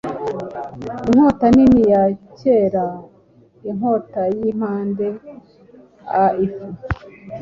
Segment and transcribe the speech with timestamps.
[1.07, 2.03] Inkota nini ya
[2.37, 5.07] kera-inkotayimpande
[6.21, 6.67] a-ifu